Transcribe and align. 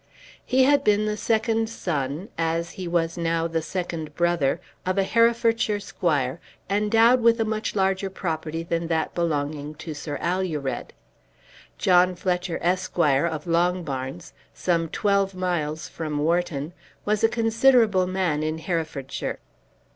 He 0.43 0.63
had 0.63 0.83
been 0.83 1.05
the 1.05 1.15
second 1.15 1.69
son, 1.69 2.29
as 2.35 2.71
he 2.71 2.87
was 2.87 3.19
now 3.19 3.47
the 3.47 3.61
second 3.61 4.15
brother, 4.15 4.59
of 4.83 4.97
a 4.97 5.03
Herefordshire 5.03 5.79
squire 5.79 6.39
endowed 6.71 7.21
with 7.21 7.39
much 7.45 7.75
larger 7.75 8.09
property 8.09 8.63
than 8.63 8.87
that 8.87 9.13
belonging 9.13 9.75
to 9.75 9.93
Sir 9.93 10.17
Alured. 10.19 10.93
John 11.77 12.15
Fletcher, 12.15 12.57
Esq., 12.63 12.97
of 12.97 13.45
Longbarns, 13.45 14.33
some 14.55 14.89
twelve 14.89 15.35
miles 15.35 15.87
from 15.87 16.17
Wharton, 16.17 16.73
was 17.05 17.23
a 17.23 17.29
considerable 17.29 18.07
man 18.07 18.41
in 18.41 18.57
Herefordshire. 18.57 19.37